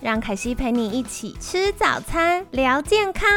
[0.00, 3.28] 让凯西陪你一起吃早餐，聊健康。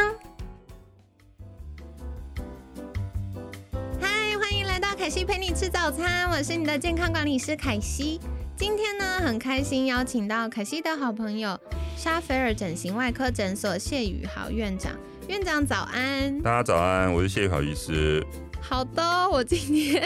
[4.00, 8.20] 嗨，欢迎来到凯西陪你吃早餐，我是你的健康管理师凯西。
[8.56, 11.58] 今天呢，很开心邀请到凯西的好朋友
[11.96, 14.92] 沙菲尔整形外科诊所谢宇豪院长。
[15.26, 18.24] 院长早安，大家早安，我是谢宇豪医师。
[18.60, 20.00] 好的，我今天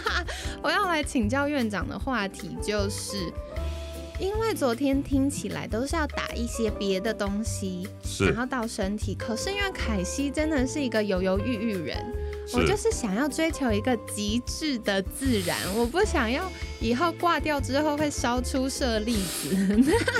[0.62, 3.30] 我要来请教院长的话题就是。
[4.20, 7.88] 因为昨天听起来都是要打一些别的东西，
[8.20, 9.14] 然后到身体。
[9.14, 11.96] 可是因为凯西真的是一个犹犹豫豫人，
[12.52, 16.44] 我就是想要追求一个极致的自然，我不想要
[16.80, 19.56] 以后挂掉之后会烧出舍粒子。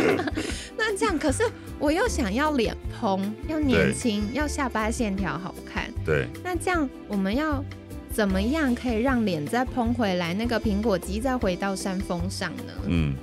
[0.79, 1.45] 那这样，可是
[1.79, 5.93] 我又想要脸蓬，要年轻，要下巴线条好看。
[6.07, 6.27] 对。
[6.43, 7.63] 那这样我们要
[8.11, 12.73] 怎么样可以让脸再蓬回来，那个苹果肌再回到山峰上呢？
[12.87, 13.15] 嗯。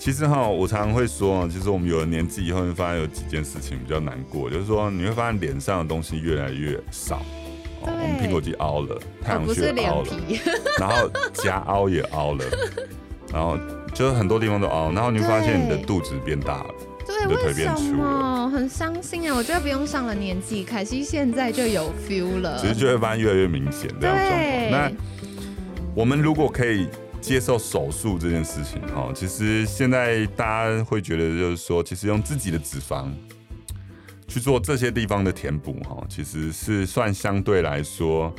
[0.00, 7.16] 其实哈，我常常会说，其实我们有了年纪以后，会发现有几件事情比较难过，就是说你会发现脸上的东西越来越少，
[7.82, 10.08] 哦我们苹果肌凹了，太阳穴凹了，
[10.80, 12.44] 然后颊凹也凹了，
[13.30, 13.58] 然后
[13.92, 16.74] 就是很多地方都凹，然后你会发现你的肚子变大了，
[17.06, 18.48] 对，为什么？
[18.50, 19.36] 很伤心啊！
[19.36, 24.70] 我觉得不用上了年纪，凯西现在就有 feel 了，其实就会发现越来越明显这样状况。
[24.70, 24.90] 那
[25.94, 26.88] 我们如果可以。
[27.20, 33.08] 接受手术这件事情，哈，其实现在大家会觉得，就是说，其实用自己的脂肪
[34.26, 38.34] 去做这些地方的填补，哈，其实是算相对来说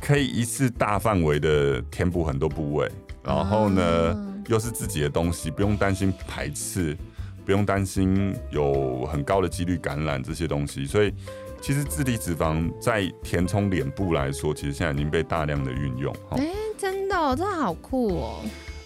[0.00, 2.90] 可以一次大范围的填补很多部位，
[3.24, 6.96] 然后呢，又是自己的东西，不用担心排斥，
[7.44, 11.12] 不用担心有很高的几率感染这些东西，所以
[11.62, 16.36] 其实自体脂肪在填充脸部来说，其实现在已经被大量的运用，哈。
[16.36, 16.42] 哦，
[16.76, 18.40] 真的好酷哦！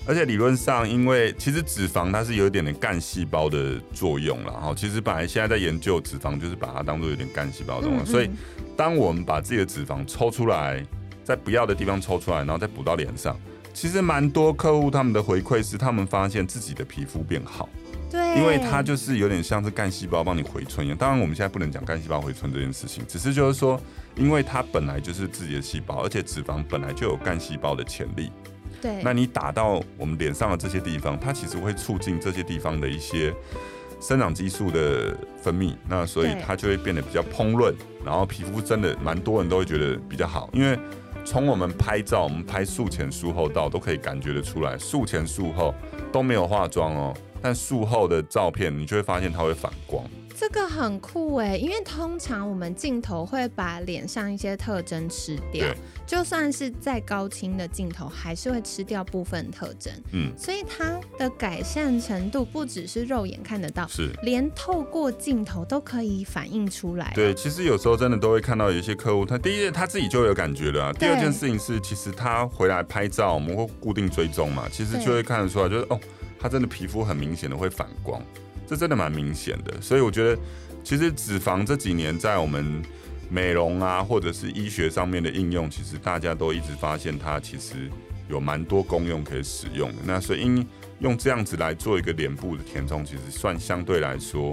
[0.06, 4.74] 而且理论上，因为其实脂肪它是有一点点干细胞的作用了哈。
[4.76, 8.12] 其实本来现在在研究脂肪，就是把它当做有点干细胞的东西。
[8.12, 8.28] 所以，
[8.76, 10.84] 当我们把自己的脂肪抽出来，
[11.24, 13.34] 在不要的地方抽出来，然后再补到脸上，
[13.72, 17.68] 其实蛮多客户他们的回馈是，他们发现自己的皮肤变好。
[18.10, 20.98] 对，因为它就是有点像是干细胞帮你回春一样。
[20.98, 23.80] 当然，我们现在不能讲干细胞回春这件事情，只是就是说。
[24.18, 28.32] 因为它本来就是自己的细胞，而且脂肪本来就有干细胞的潜力。
[28.80, 33.30] 对，那你打到我们脸上的这些地方，它其实会促进这些地方的一些
[34.00, 37.74] 生长激素的分泌，那所以它就会变得比较蓬润，
[38.06, 40.48] 然后皮肤真的蛮多人都会觉得比较好。
[40.54, 40.78] 因为
[41.22, 45.74] 从我们拍照，我们拍术前、术后到都可以感觉得出来，术前、术后
[46.10, 50.04] 都没有化妆哦，但术后的照片你就会发现它会反光。
[50.38, 55.66] 这个很酷哎，因为通常我们镜头会把脸上一些特征吃掉，
[56.06, 59.90] 就算是再高清的镜头，还是会吃掉部分特征。
[60.12, 67.10] 嗯，所以它的改善程度不只是肉眼看得到，是连透过镜头都可以反映出来。
[67.14, 70.92] 对，其实有时候真的都会看到有一些客户，他第一他自己就有感觉了。
[70.92, 75.98] 第二件事情是，其实他回来拍照，我们会固定追踪嘛，其实就会看得出来，就是哦，
[76.38, 78.22] 它真的皮肤很明显的会反光。
[78.66, 80.40] 这真的蛮明显的，所以我觉得，
[80.82, 82.82] 其实脂肪这几年在我们
[83.30, 87.88] 美容啊，或者是医学上面的应用，其实大家都一直发现它其实
[88.28, 89.98] 有蛮多功用可以使用的。
[90.04, 90.66] 那所以因
[90.98, 94.52] 用这样子来做一个脸部的填充，其实算相对来说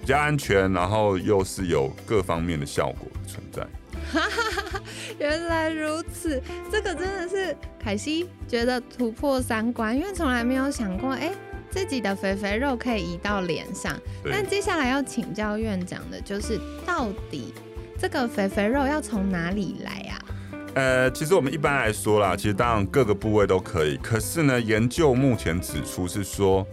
[0.00, 3.66] 比较安全，然后又是有各方面的效果存在。
[5.18, 11.32] 原来如此，这个真的是凯西觉得突破三观，因为从来没有想过，哎。
[11.70, 13.94] 自己的肥肥肉可以移到脸上，
[14.24, 17.52] 但接下来要请教院长的就是，到底
[17.98, 20.16] 这个肥肥肉要从哪里来啊？
[20.74, 26.66] 呃，其实我们一般来说啦，其实当然各个部位都可以，可是呢，研究目前指出是说，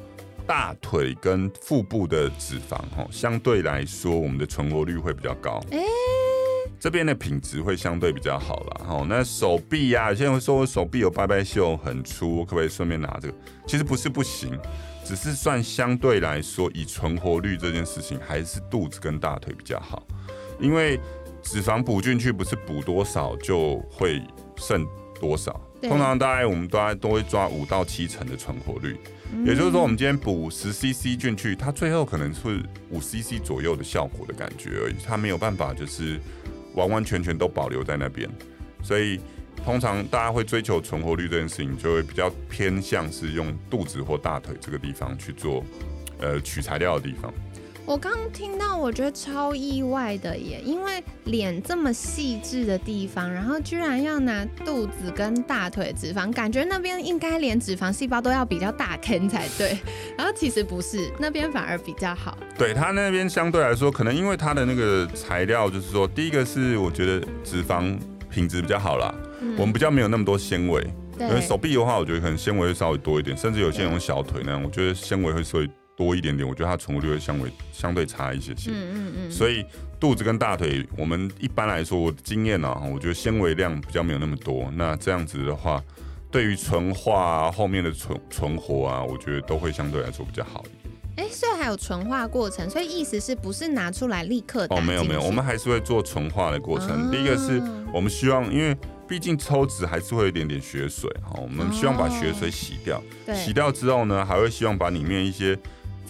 [0.47, 5.61] 大腿跟腹部的脂肪哈，相对来说我们的存活率会比较高。
[5.71, 5.79] 哎。
[6.85, 9.07] 这边的品质会相对比较好了，哦。
[9.09, 13.33] 那手臂呀，有些人会说我手臂有拜拜袖很粗，可不可以顺便拿这个？
[13.65, 14.55] 其实不是不行，
[15.03, 20.05] 只是算相对来说，以存活率这件事情，还是肚子跟大腿比较好。
[20.59, 20.99] 因为
[21.41, 24.21] 脂肪补进去，不是补多少就会
[24.55, 24.85] 剩
[25.19, 25.59] 多少。
[25.81, 28.95] 通常大概我们大概都会抓五到七成的存活率。
[29.43, 36.19] 也就是说，我们今天补十 CC 进去，它最后可能是五 CC 左右的效果的感觉而已，它没有办法就是
[36.75, 38.29] 完完全全都保留在那边。
[38.83, 39.19] 所以
[39.63, 45.63] 通常大家会追求存活率这件事情，就会比较偏向是用肚子或大腿这个地方去做
[46.19, 47.33] 呃取材料的地方。
[47.87, 59.77] 我刚听到，我觉得超意外的耶，因为脸这么细致的地方，然后居然要拿肚子跟大腿脂肪，感觉那边应该连脂肪细胞都要比较大坑才对，
[60.17, 62.35] 然后其实不是，那边反而比较好。
[62.57, 67.95] 对它那边相对来说，可能因为它的那个材料，就是说，第一个是我觉得脂肪
[68.31, 69.13] 品质比较好啦，
[69.57, 70.83] 我们比较没有那么多纤维。
[71.19, 75.69] 因为手臂的话，我觉得可能纤维会稍微多一点，甚至有些人用小腿那样，我觉得纤维会稍微。
[75.95, 78.71] 多一点点，我觉得它存活率会相对相对差一些些。
[78.71, 79.31] 嗯嗯嗯。
[79.31, 79.65] 所以
[79.99, 84.69] 肚子跟大腿，我们一般来说，我的经验呢，我觉得纤维量比较没有那么多。
[84.75, 85.81] 那这样子的话，
[86.29, 90.95] 对于纯化后面的存存活啊，我觉得都会相对来说比较好一点。
[91.15, 94.67] 哎，所以还有纯化过程，所以意思是不是拿出来立刻？
[94.71, 97.09] 哦，没有没有，我们还是会做纯化的过程。
[97.09, 97.61] 第一个是
[97.93, 98.75] 我们希望，因为
[99.07, 103.01] 毕竟抽脂还是会有一点点血水哈，我们希望把血水洗掉。
[103.33, 105.57] 洗掉之后呢，还会希望把里面一些。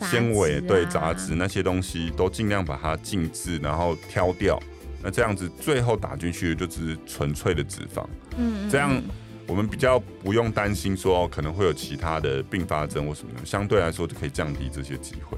[0.01, 4.59] 纤维对杂质那些东西都尽量把它静置，然后挑掉。
[5.03, 8.05] 那这样子最后打进去的就只是纯粹的脂肪。
[8.37, 9.01] 嗯，这样
[9.47, 15.37] 我们比较不用担心说可能会有其他的并发症或什么的，相对来说就可以降低这些机会。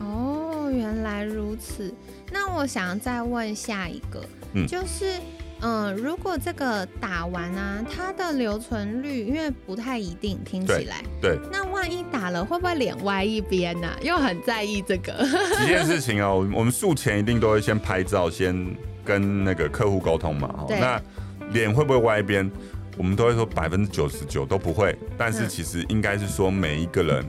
[0.00, 1.94] 哦，原来如此。
[2.30, 5.14] 那我想再问下一个，嗯就是。
[5.60, 11.36] 嗯，如果这个打完啊，它的留存率因为不太一定，听起来对。
[11.50, 13.88] 那万一打了，会不会脸歪一边呢？
[14.00, 15.12] 又很在意这个。
[15.58, 20.64] 几件事情哦，我们术前一定都会先拍照，先跟那个客户沟通嘛。
[20.68, 21.02] 那
[21.50, 22.48] 脸会不会歪一边？
[22.96, 27.24] 我们都会说百分之九十九都不会，但是其实应该是说每一个人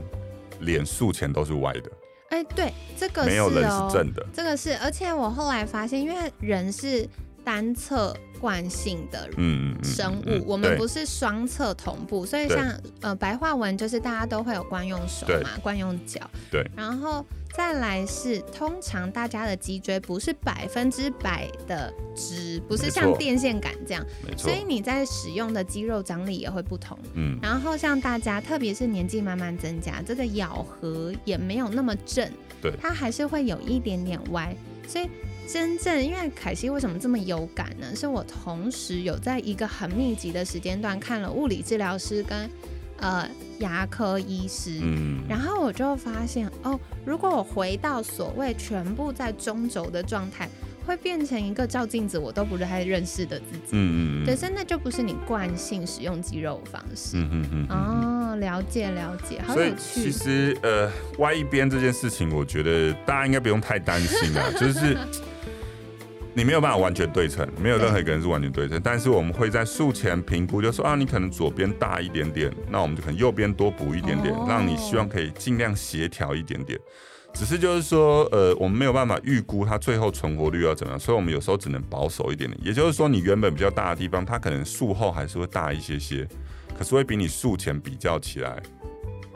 [0.60, 1.90] 脸术前都是歪的。
[2.28, 4.24] 哎，对，这个没有人是正的。
[4.32, 7.08] 这个是，而且我后来发现，因为人是。
[7.44, 9.28] 单侧惯性的
[9.82, 16.20] 生物，我们不是双侧同步，所以像呃白话文就是大家都会有惯用手嘛，惯用脚。
[16.50, 24.04] 对，然后再来是通常大家的脊椎不是百分之百的直，不是像电线杆这样，
[24.38, 26.98] 所以你在使用的肌肉张力也会不同。
[27.14, 32.26] 嗯，然后像大家特别是年纪慢慢增加，这个咬合也没有那么正，
[32.62, 34.56] 对，它还是会有一点点歪，
[34.88, 35.08] 所以。
[35.52, 37.86] 真正因为凯西为什么这么有感呢？
[37.96, 42.48] 是我同时有在一个很密集的时间段看了物理治疗师跟
[42.98, 50.48] 呃牙科医师，嗯，然后我就发现哦，如果我回到所谓全部在中轴的状态，
[50.86, 60.10] 会变成一个照镜子我都不太认识的自己，嗯嗯，对，真的就不是你惯性使用肌肉方式，嗯嗯嗯，哦，了解了解，好有趣。
[60.10, 60.88] 其实呃
[61.18, 64.96] 歪一边这件事情，我觉得大家应该不用太担心啊，就是。
[66.40, 68.80] 你没有办法完全对称，没有任何一个人是完全对称。
[68.82, 76.80] 但是我们会在术前评估，就说啊，你可能左边大一点点，那我们就可能右边多补一点点，让你希望可以尽量协调一点点。
[77.34, 82.58] 只是就是说，呃，我们没有办法预估它最后存活率要怎么样，所以我们有时候只能保守一点点。
[82.64, 86.26] 也就是说，你原本比较大的地方，它可能术后还是会大一些些，
[86.74, 88.62] 可是会比你术前比较起来，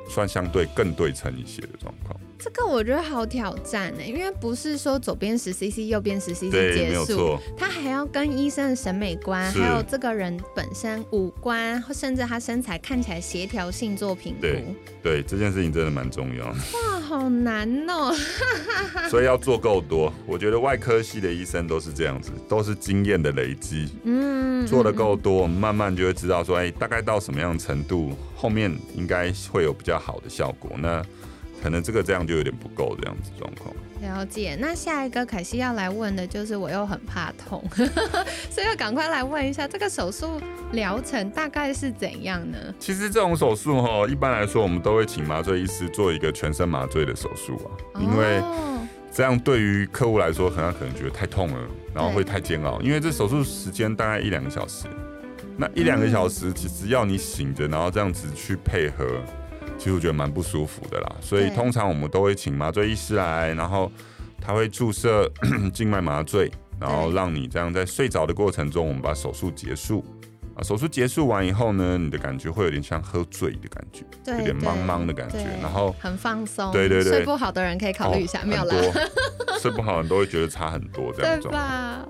[0.09, 2.19] 算相对更对称一些的状况。
[2.45, 14.43] 这个我觉得好挑战呢，因为不是说左边十 cc，右边十 cc 结束，他还要跟医生的审美观，还有这个人本身五官，甚至他身材看起来协调性做评估。
[14.43, 14.63] 对，
[15.03, 16.45] 对，这件事情真的蛮重要。
[16.49, 18.15] 哇，好难哦！
[19.09, 23.89] 所以要做够多，我觉得外科系的医生都是这样子，都是经验的累积。
[24.03, 30.73] 嗯，做的够多，慢慢就会知道说，哎，大概到什么样的程度，后面应该会有比较好的效果。
[30.77, 31.03] 那
[31.63, 33.75] 可能这个这样就有点不够这样子状况。
[34.01, 37.65] 了解，那下一个凯西要来问的就是，我又很怕痛，
[38.51, 40.39] 所以要赶快来问一下，这个手术
[40.73, 42.59] 疗程大概是怎样呢？
[42.79, 47.69] 其实这种手术哈，一般来说我们都会请麻醉医师做一个全身麻醉的手术啊，
[47.99, 48.43] 因为
[49.11, 51.59] 这样对于客户来说，可能可能觉得太痛了，
[51.95, 54.87] 然后会太煎熬，因为这手术时间大概一两个小时，
[55.57, 59.07] 那一两个小时其实要你醒着，然后这样子去配合。
[59.77, 63.91] 其实我觉得蛮不舒服的啦，所以通常我们都会请麻醉医师来，然后
[64.41, 65.31] 他会注射
[65.75, 66.51] 静脉麻醉，
[66.81, 70.05] 然后让你这样在睡着的过程中，我们把手术结束。
[70.57, 74.05] 啊，手术结束完以后呢，你的感觉会有点像喝醉的感觉，
[74.39, 76.71] 有点茫茫的感觉，然后很放松。
[76.71, 78.77] 对对对，睡不好的人可以考虑一下，没有啦。
[79.61, 81.49] 睡不好的人都会觉得差很多这样子。
[81.49, 82.07] 对吧？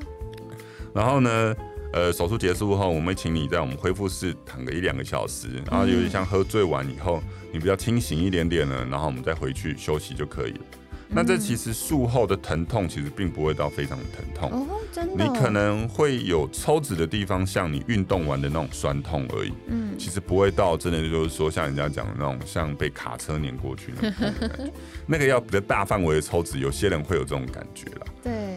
[0.94, 1.54] 然后呢？
[1.94, 7.22] 呃，手术结束后，我们会请你在我们恢复室躺个一两个小时，然后有点像喝醉完以后，
[7.52, 10.60] 你比较清醒一点点了，然后我们再回去休息就可以了。
[11.08, 15.24] 那这其实术后的疼痛其实并不会到非常疼痛哦，真的。
[15.24, 19.52] 你可能会有抽脂的地方，像你运动完的那种酸痛而已。
[19.68, 24.72] 嗯，其实不会到真的就是说像人家讲的那种像被卡车碾过去那种感觉。
[25.06, 28.06] 那个要比较大范围的抽脂，有些人会有这种感觉啦。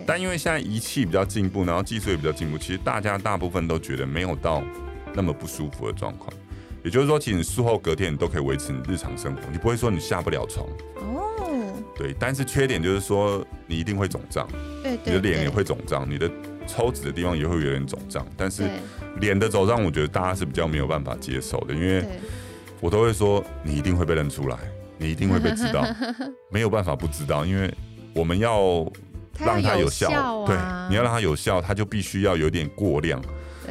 [0.07, 0.13] 对。
[0.13, 4.63] 但因为现在仪器比较进步，然后技术也比较进步，其实大家大部分都觉得没有到
[5.13, 6.31] 那么不舒服的状况。
[6.83, 10.65] 也就是说，其实术后隔天你都可以维持你日常生活，你不会说你下不了床。
[10.95, 11.23] 哦
[11.97, 14.47] 对，但是缺点就是说你一定会肿胀，
[14.83, 16.29] 对，你的脸也会肿胀，你的
[16.67, 18.25] 抽脂的地方也会有点肿胀。
[18.37, 18.63] 但是
[19.19, 22.05] 脸的肿胀，我觉得大家是比较没有办法接受的，因为
[22.79, 24.57] 我都会说你一定会被认出来，
[24.99, 25.83] 你一定会被知道，
[26.51, 27.73] 没有办法不知道，因为
[28.13, 28.85] 我们要
[29.39, 30.55] 让它有效，对，
[30.89, 33.21] 你要让它有效，它就必须要有点过量。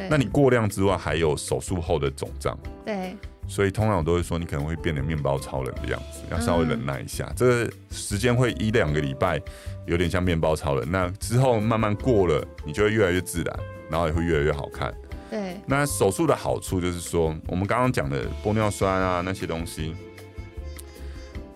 [0.09, 3.15] 那你过量之外，还有手术后的肿胀，对。
[3.49, 7.31] 所以通常我都会说，你可能会变得面包超人的样子，要稍微忍耐一下。
[7.33, 9.41] 这个时间会一两个礼拜，
[9.85, 10.91] 有点像面包超人。
[10.91, 13.59] 那之后慢慢过了，你就会越来越自然，
[13.89, 14.93] 然后也会越来越好看。
[15.31, 15.57] 对。
[15.65, 19.95] 那手术的好处就是说，我们刚刚讲的玻尿酸啊那些东西，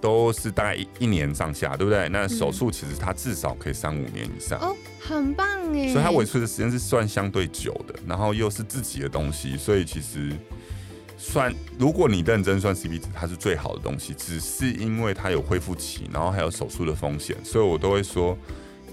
[0.02, 2.10] 都是大概一一年上下，对不对？
[2.10, 4.60] 那手术其实它至少可以三五年以上。
[4.60, 5.94] 哦，很棒哎。
[5.94, 10.32] 所以它维持的时间是算相对久的，然后又是自己的东西，所以其实。
[11.24, 18.36] 算，如果你认真算 CP 值，它是最好的东西，只是因为它有恢复期，然后还有手术的风险，所以我都会说，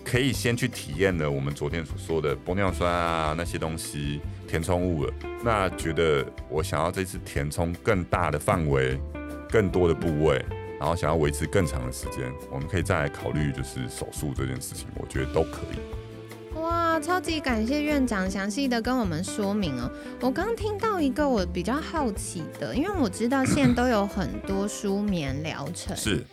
[0.04, 5.12] 可以先去体验了我们昨天所说的玻尿酸啊那些东西填充物了。
[5.42, 9.00] 那觉得我想要这次填充更大的范围、
[9.48, 10.44] 更多的部位，
[10.78, 16.58] 然后想要维持更长的时间，我们可以再来考虑就是手术这件事情，我觉得都可以。
[16.60, 19.88] 哇超级感谢院长详细的跟我们说明哦。
[20.20, 26.24] 我刚听到一个我比较好奇的，因为我知道现在都有很多舒眠疗程，是，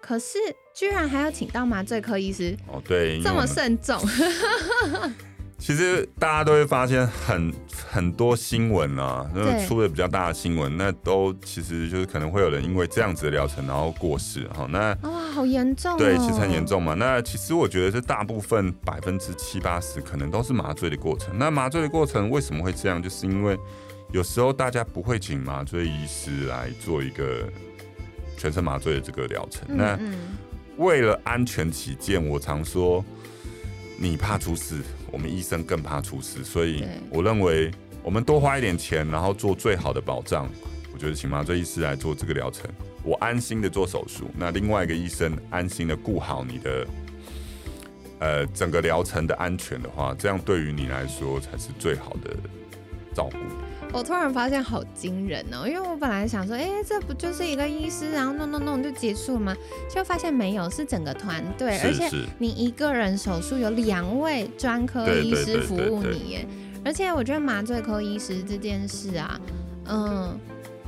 [0.00, 0.38] 可是
[0.74, 4.00] 居然还要请到麻醉科医师哦，对，这么慎重。
[5.56, 7.52] 其实大家都会发现很
[7.90, 14.66] 很多新闻啊，那出的比较大的新闻，那都其实就是可能会有人因为这样子的疗程然后过世哈。
[14.70, 15.96] 那哇，好严重。
[15.96, 16.92] 对，其实很严重嘛。
[16.94, 21.38] 那其实我觉得这大部分百分之七八十可能都是麻醉的过程。
[21.38, 23.02] 那麻醉的过程为什么会这样？
[23.02, 23.58] 就是因为
[24.12, 27.48] 有时候大家不会请麻醉医师来做一个
[28.36, 29.64] 全身麻醉的这个疗程。
[29.68, 29.98] 那
[30.76, 33.02] 为了安全起见，我常说。
[33.96, 37.70] 你怕出事，我们医生更怕出事，所以我认为
[38.02, 40.48] 我们多花一点钱，然后做最好的保障。
[40.92, 42.70] 我觉得请麻醉医师来做这个疗程，
[43.02, 46.86] 我安心的做手术，那另外一个医生安心的顾好你的，
[48.20, 52.36] 呃，整个疗程的安全的话，这样对于你来说才是最好的
[53.12, 53.38] 照顾。
[53.94, 59.56] 我突然发现好惊人哦，因为我本来想说，哎，这不就是一个医师，然后弄弄弄就结束了吗？
[59.88, 66.46] 就发现没有，是整个团队，而且你一个人手术有两位专科医师服务你耶。
[66.84, 69.40] 而且我觉得麻醉科医师这件事啊，
[69.86, 70.36] 嗯，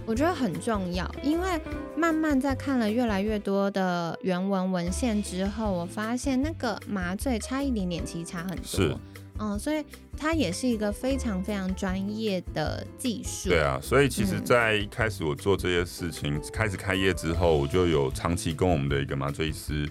[0.04, 1.48] 我觉得很重要，因为
[1.96, 9.00] 慢慢在看了越来越多的原文文献之后，我发现那个麻醉差一点点，其实差很多。
[9.38, 9.84] 嗯，所以
[10.16, 13.50] 它也是一个非常非常专业的技术。
[13.50, 19.88] 对啊，所以其实，在一开始我做这些事情开始开业之后，我就有长期跟我们的一个麻醉师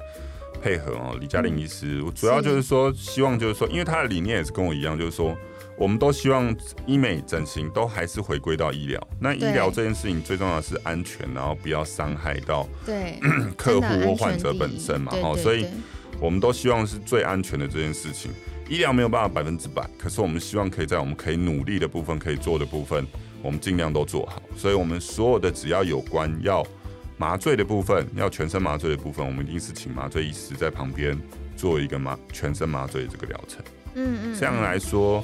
[0.61, 2.01] 配合哦，李嘉玲医师。
[2.03, 5.37] 我主要就是说，希望就是说，因为他的理念也是跟我一样，就是说，
[5.77, 6.55] 我们都希望
[6.87, 9.07] 医美整形都还是回归到医疗。
[9.19, 13.19] 那医疗这件事情最重要的是安全，然后不要伤害到对
[13.55, 15.11] 客户或患者本身嘛。
[15.11, 15.67] 哈，所以
[16.19, 18.31] 我们都希望是最安全的这件事情。
[18.67, 23.05] 医疗没有办法百分之百，可是我们希望可以在我们可以努力的部分、可以做的部分，
[23.43, 24.41] 我们尽量都做好。
[24.57, 26.65] 所以，我们所有的只要有关要
[27.15, 31.15] 麻醉的部分、要全身麻醉的部分，我们一定是请麻醉医师在旁边
[31.55, 33.63] 做一个麻全身麻醉的这个疗程。
[33.93, 35.24] 嗯嗯，这样来说，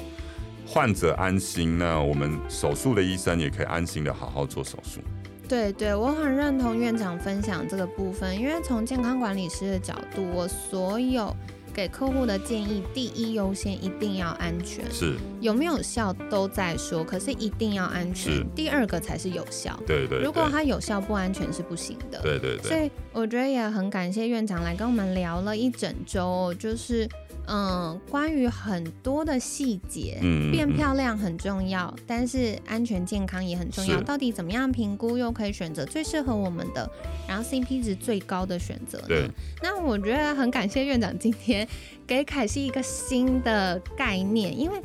[0.64, 5.00] 患者安心，那我们手术的医生也可以安心的好好做手术。
[5.48, 11.36] 对对，我很认同院长分享这个部分，因为从健康管理师的角度，我所有。
[11.72, 19.78] 给客户的建议，第一优先一定要安全，是有没有效都在说，可是一定要安全，第二个才是有效。
[19.86, 22.20] 对对，如果它有效不安全是不行的。
[22.22, 27.08] 对对对，所以我觉得也很感谢院长来跟我们聊了一整周，就是。
[27.48, 30.18] 嗯，关于很多的细节，
[30.52, 34.00] 变漂亮很重要，但是安全健康也很重要。
[34.00, 36.88] 到底怎么样评估，又可以选择最适合我们的，
[37.26, 39.28] 然后 CP 值最高的选择呢？
[39.62, 41.66] 那我觉得很感谢院长今天
[42.06, 44.80] 给凯西一个新的概念，因为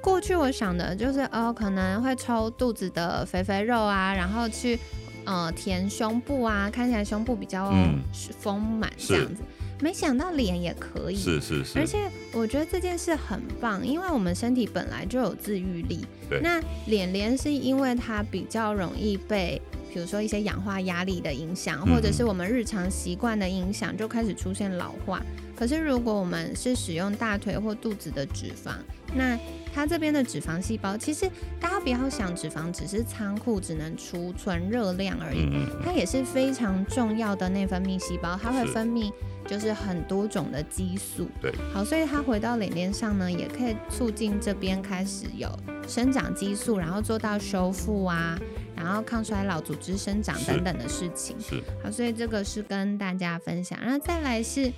[0.00, 4.78] 过去我想的就是哦，可能会抽肚子的肥肥肉啊，然后去
[5.24, 7.72] 呃填胸部啊，看起来胸部比较
[8.38, 9.42] 丰满这样子。
[9.80, 16.04] 没想到脸也可以，是是是，而且我觉得这件事很棒，因为我们身体本来就有自愈力。
[16.30, 19.60] 对，那脸脸是因为它比较容易被，
[19.92, 25.22] 比如说一些氧化压力的影响，或者是我们日常习惯的影响，就开始出现老化。
[25.54, 28.72] 可是如果我们是使用大腿或肚子的脂肪，
[29.14, 29.38] 那
[29.74, 31.30] 它这边的脂肪细胞，其实
[31.60, 35.48] 大家不要想脂肪只是仓库，只能储存热量而已，
[35.82, 39.12] 它也是非常重要的内分泌细胞，它会分泌。
[39.46, 45.48] 就是很多种的激素，对，好，所以它回到脸脸上呢，也可以促进这边开始有
[45.86, 48.38] 生长激素，然后做到修复啊，
[48.74, 51.36] 然后抗衰老、组织生长等等的事情。
[51.40, 53.78] 是，好，所以这个是跟大家分享。
[53.80, 54.72] 然后再来是，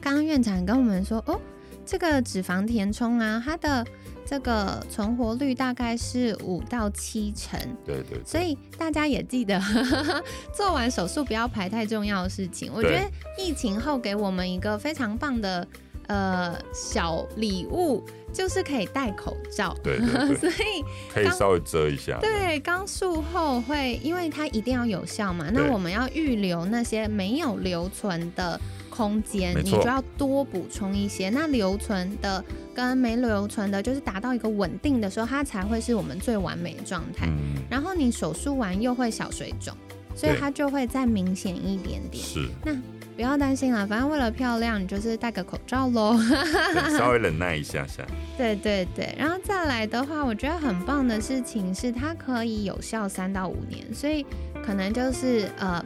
[0.00, 1.40] 刚刚院长跟我们说，哦，
[1.86, 3.86] 这个脂肪填充啊，它的。
[4.32, 9.60] 这个存活率大概是五到七成，对对，所以大家也记得
[10.56, 12.72] 做完手术不要排太重要的事情。
[12.74, 13.02] 我觉得
[13.36, 15.68] 疫情后给我们一个非常棒的
[16.06, 19.98] 呃小礼物，就是可以戴口罩，对，
[20.40, 22.18] 所以可以稍微遮一下。
[22.18, 28.58] 对，刚术后会，因为它一定要有效嘛，那我们要预留那些没有留存的。
[28.94, 31.30] 空间，你就要多补充一些。
[31.30, 32.44] 那留存的
[32.74, 37.26] 跟没留存的，就是达到一个稳定的时候，它才会是我们最完美的状态。
[37.70, 39.74] 然后你手术完又会小水肿，
[40.14, 42.22] 所以它就会再明显一点点。
[42.22, 42.76] 是，那
[43.16, 46.18] 不要担心了，反正为了漂亮，你就是戴个口罩喽。
[46.98, 48.06] 稍微忍耐一下下。
[48.36, 54.26] 对对对，然后再来的话，我觉得很棒的事情是它可以有效三到五年，所以
[54.62, 55.82] 可能就是呃。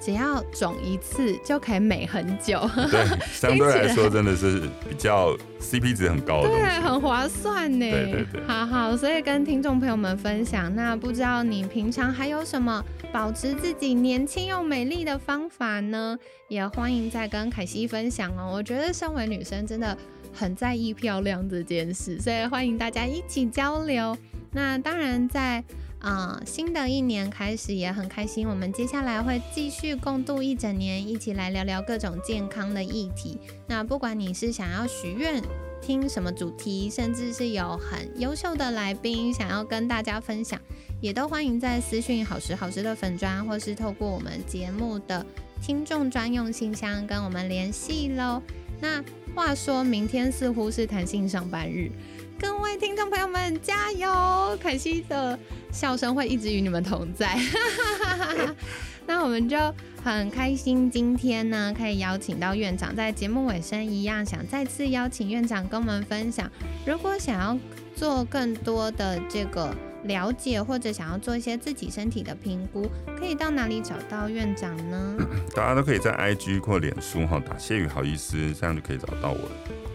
[0.00, 2.58] 只要肿一次就可以美很久，
[2.90, 7.90] 对， 相对来说真的是比较 CP 值很高的，对，很划算呢。
[7.90, 10.74] 对对对，好好，所以跟听众朋友们分享。
[10.74, 16.18] 那不知道你平常还有什么保持自己年轻又美丽的方法呢？
[16.48, 18.50] 也欢迎再跟凯西分享哦。
[18.54, 19.96] 我觉得身为女生真的
[20.32, 24.16] 很在意漂亮这件事，所以欢迎大家一起交流。
[24.50, 25.62] 那当然在。
[26.00, 28.48] 啊，新的一年开始也很开心。
[28.48, 33.38] 我们接下来会继续共度一整年，一起来聊聊各种健康的议题。
[33.66, 35.42] 那不管你是想要许愿、
[35.82, 40.58] 听什么主题，甚至是有很优秀的来宾想要跟大家分享，
[41.02, 45.24] 也都欢迎在私讯好时好时的粉砖，或是透过我们节目的
[45.60, 48.40] 听众专用信箱跟我们联系喽。
[48.80, 51.90] 那话说明天似乎是弹性上班日。
[52.40, 54.56] 各位听众朋友们，加油！
[54.62, 55.38] 凯西的
[55.70, 57.38] 笑声会一直与你们同在。
[59.06, 59.58] 那我们就
[60.02, 66.50] 很开心，今天呢可以邀请到院长，在节目尾声一样，想再次邀请院长跟我们分享，
[66.86, 67.58] 如果想要
[67.94, 69.74] 做更多的这个。
[70.04, 75.16] 了解或者想要做一些自己身体的评估，可以到哪里找到院长呢？
[75.54, 79.50] 大家都可以在 IG 或脸书哈打谢宇好意思，这样就可以找到我了。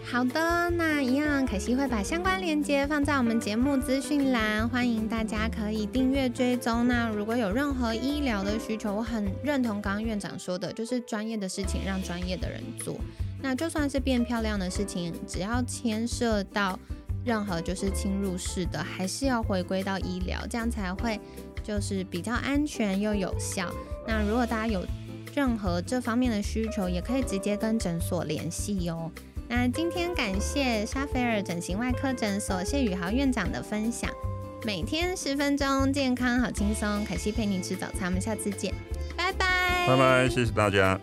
[0.08, 6.86] 好的，那一样，可惜会把相关链接放在我们节目资讯栏，欢迎大家可以订阅追踪。
[6.86, 12.96] 那如果有任何医疗的需求，我很认同刚刚院长说的，就是专业的事情让专业的人做。
[13.42, 16.78] 那就算是变漂亮的事情，只要牵涉到。
[17.26, 21.20] 任何就是侵入式的，还是要回归到医疗，这样才会
[21.62, 23.68] 就是比较安全又有效。
[24.06, 24.86] 那如果大家有
[25.34, 29.10] 任何这方面的需求，也可以直接跟诊所联系哦。
[29.48, 34.08] 那今天感谢沙菲尔整形外科诊所谢宇豪院长的分享，
[34.64, 37.04] 每天十分钟，健康好轻松。
[37.04, 38.72] 凯西陪你吃早餐，我们下次见，
[39.16, 40.98] 拜拜，拜拜，谢谢大家。